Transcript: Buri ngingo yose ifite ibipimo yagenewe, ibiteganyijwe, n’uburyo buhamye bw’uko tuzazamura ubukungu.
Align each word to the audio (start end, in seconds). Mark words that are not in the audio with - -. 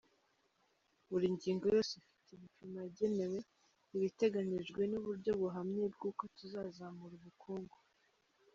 Buri 1.09 1.25
ngingo 1.35 1.65
yose 1.75 1.91
ifite 2.01 2.27
ibipimo 2.33 2.77
yagenewe, 2.85 3.39
ibiteganyijwe, 3.95 4.81
n’uburyo 4.91 5.31
buhamye 5.39 5.83
bw’uko 5.93 6.23
tuzazamura 6.35 7.13
ubukungu. 7.17 7.77